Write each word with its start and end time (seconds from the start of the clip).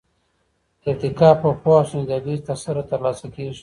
ارتقا 0.87 1.29
په 1.41 1.49
پوهه 1.61 1.79
او 1.81 1.87
سنجيدګۍ 1.91 2.37
سره 2.65 2.81
ترلاسه 2.91 3.27
کېږي. 3.35 3.59